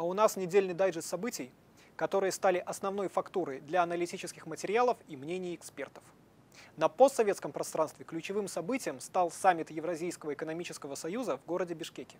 [0.00, 1.52] А у нас недельный дайджест событий,
[1.94, 6.02] которые стали основной фактурой для аналитических материалов и мнений экспертов.
[6.78, 12.16] На постсоветском пространстве ключевым событием стал саммит Евразийского экономического союза в городе Бишкеке.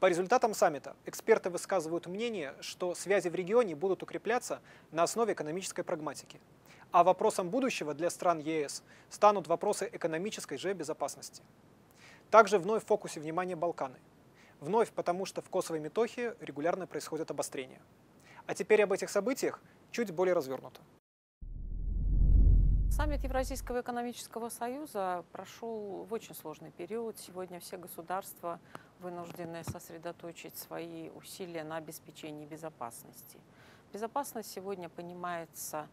[0.00, 4.58] По результатам саммита эксперты высказывают мнение, что связи в регионе будут укрепляться
[4.90, 6.40] на основе экономической прагматики.
[6.90, 11.44] А вопросом будущего для стран ЕС станут вопросы экономической же безопасности.
[12.32, 13.98] Также вновь в фокусе внимания Балканы.
[14.60, 17.80] Вновь потому, что в Косово и Метохии регулярно происходят обострения.
[18.46, 20.80] А теперь об этих событиях чуть более развернуто.
[22.90, 27.16] Саммит Евразийского экономического союза прошел в очень сложный период.
[27.16, 28.58] Сегодня все государства
[28.98, 33.38] вынуждены сосредоточить свои усилия на обеспечении безопасности.
[33.92, 35.86] Безопасность сегодня понимается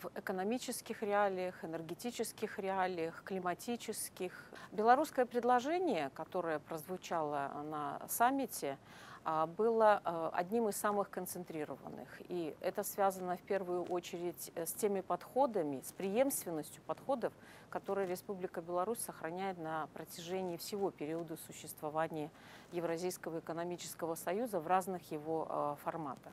[0.00, 4.32] в экономических реалиях, энергетических реалиях, климатических.
[4.72, 8.78] Белорусское предложение, которое прозвучало на саммите,
[9.24, 12.08] а, было а, одним из самых концентрированных.
[12.28, 17.34] И это связано в первую очередь э, с теми подходами, с преемственностью подходов,
[17.68, 22.30] которые Республика Беларусь сохраняет на протяжении всего периода существования
[22.72, 26.32] Евразийского экономического союза в разных его форматах.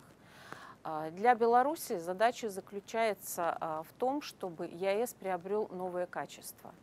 [0.87, 6.75] А, для Беларуси задача заключается а, в том, чтобы ЕАЭС приобрел новое качество.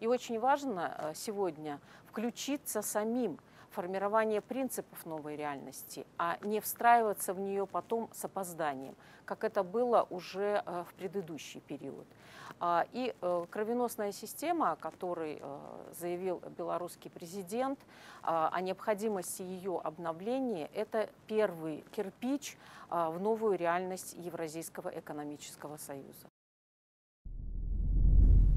[0.00, 3.38] И очень важно а, сегодня включиться самим
[3.70, 8.94] формирование принципов новой реальности, а не встраиваться в нее потом с опозданием,
[9.24, 12.06] как это было уже в предыдущий период.
[12.60, 15.58] А, и э, кровеносная система, о которой э,
[15.98, 17.78] заявил белорусский президент,
[18.22, 22.56] а, о необходимости ее обновления, это первый кирпич
[22.90, 26.28] а, в новую реальность Евразийского экономического союза.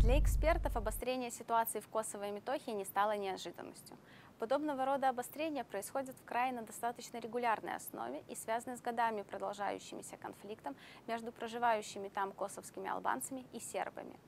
[0.01, 3.95] Для экспертов обострение ситуации в Косово и Метохии не стало неожиданностью.
[4.39, 10.17] Подобного рода обострения происходят в крае на достаточно регулярной основе и связаны с годами продолжающимися
[10.17, 14.19] конфликтом между проживающими там косовскими албанцами и сербами.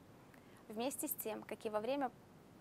[0.69, 2.12] Вместе с тем, как и во время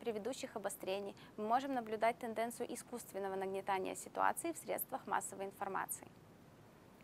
[0.01, 6.09] предыдущих обострений, мы можем наблюдать тенденцию искусственного нагнетания ситуации в средствах массовой информации.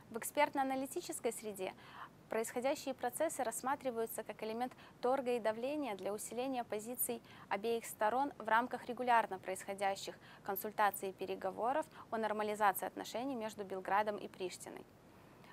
[0.08, 1.74] В экспертно-аналитической среде
[2.28, 8.87] Происходящие процессы рассматриваются как элемент торга и давления для усиления позиций обеих сторон в рамках
[8.87, 14.84] регулярно происходящих консультаций и переговоров о нормализации отношений между Белградом и Приштиной.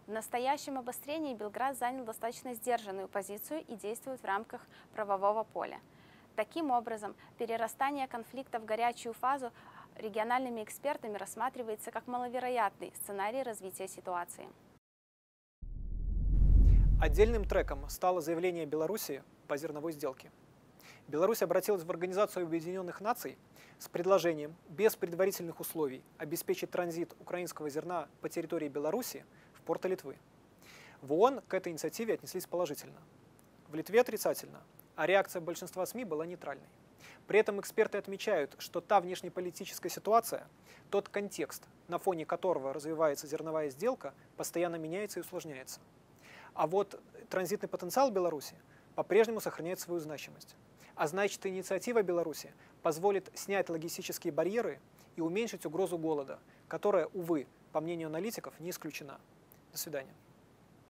[0.05, 4.61] В настоящем обострении Белград занял достаточно сдержанную позицию и действует в рамках
[4.93, 5.79] правового поля.
[6.35, 9.51] Таким образом, перерастание конфликта в горячую фазу
[9.95, 14.49] региональными экспертами рассматривается как маловероятный сценарий развития ситуации.
[16.97, 20.31] Отдельным треком стало заявление Беларуси по зерновой сделке.
[21.09, 23.37] Беларусь обратилась в Организацию Объединенных Наций
[23.79, 30.15] с предложением без предварительных условий обеспечить транзит украинского зерна по территории Беларуси в порты Литвы.
[31.01, 33.01] В ООН к этой инициативе отнеслись положительно.
[33.67, 34.63] В Литве отрицательно,
[34.95, 36.69] а реакция большинства СМИ была нейтральной.
[37.27, 40.47] При этом эксперты отмечают, что та внешнеполитическая ситуация,
[40.89, 45.81] тот контекст, на фоне которого развивается зерновая сделка, постоянно меняется и усложняется–
[46.55, 46.99] а вот
[47.29, 48.55] транзитный потенциал Беларуси
[48.95, 50.55] по-прежнему сохраняет свою значимость.
[50.95, 54.79] А значит, инициатива Беларуси позволит снять логистические барьеры
[55.17, 59.19] и уменьшить угрозу голода, которая, увы, по мнению аналитиков, не исключена.
[59.73, 60.13] До свидания.